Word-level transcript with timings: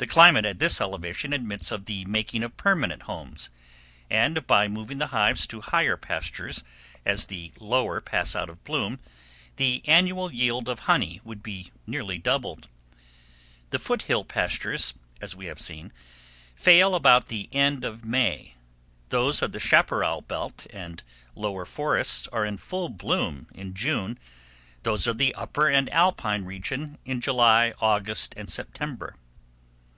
The 0.00 0.06
climate 0.06 0.46
at 0.46 0.60
this 0.60 0.80
elevation 0.80 1.32
admits 1.32 1.72
of 1.72 1.86
the 1.86 2.04
making 2.04 2.44
of 2.44 2.56
permanent 2.56 3.02
homes, 3.02 3.50
and 4.08 4.46
by 4.46 4.68
moving 4.68 4.98
the 4.98 5.08
hives 5.08 5.44
to 5.48 5.60
higher 5.60 5.96
pastures 5.96 6.62
as 7.04 7.26
the 7.26 7.50
lower 7.58 8.00
pass 8.00 8.36
out 8.36 8.48
of 8.48 8.62
bloom, 8.62 9.00
the 9.56 9.82
annual 9.88 10.32
yield 10.32 10.68
of 10.68 10.78
honey 10.78 11.20
would 11.24 11.42
be 11.42 11.72
nearly 11.84 12.16
doubled. 12.16 12.68
The 13.70 13.80
foot 13.80 14.02
hill 14.02 14.22
pastures, 14.24 14.94
as 15.20 15.34
we 15.34 15.46
have 15.46 15.60
seen, 15.60 15.92
fail 16.54 16.94
about 16.94 17.26
the 17.26 17.48
end 17.50 17.84
of 17.84 18.04
May, 18.04 18.54
those 19.08 19.42
of 19.42 19.50
the 19.50 19.58
chaparral 19.58 20.20
belt 20.20 20.64
and 20.70 21.02
lower 21.34 21.64
forests 21.64 22.28
are 22.28 22.44
in 22.46 22.58
full 22.58 22.88
bloom 22.88 23.48
in 23.52 23.74
June, 23.74 24.16
those 24.84 25.08
of 25.08 25.18
the 25.18 25.34
upper 25.34 25.66
and 25.68 25.92
alpine 25.92 26.44
region 26.44 26.98
in 27.04 27.20
July, 27.20 27.74
August, 27.80 28.32
and 28.36 28.48
September. 28.48 29.16